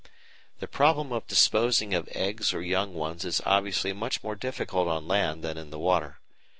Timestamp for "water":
5.77-6.17